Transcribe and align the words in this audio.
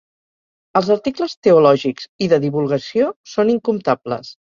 Els 0.79 0.87
articles 0.93 1.35
teològics 1.47 2.07
i 2.27 2.29
de 2.31 2.39
divulgació 2.45 3.11
són 3.35 3.53
incomptables. 3.55 4.33